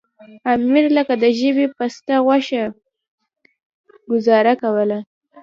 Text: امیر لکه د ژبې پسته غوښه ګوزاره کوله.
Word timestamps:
امیر 0.53 0.85
لکه 0.97 1.13
د 1.23 1.25
ژبې 1.39 1.65
پسته 1.77 2.15
غوښه 2.25 2.63
ګوزاره 4.09 4.53
کوله. 4.61 4.99